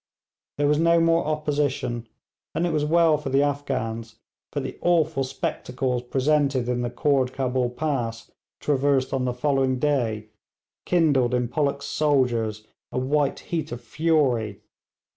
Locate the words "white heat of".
12.97-13.79